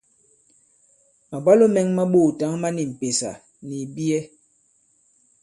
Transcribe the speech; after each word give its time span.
Màbwalo 1.29 1.65
mɛ̄ŋ 1.73 1.87
mā 1.97 2.03
ɓoòtǎŋ 2.11 2.53
ma 2.61 2.69
ni 2.75 2.83
m̀pèsà 2.91 3.31
nì 3.67 3.75
ìbiyɛ. 3.85 4.19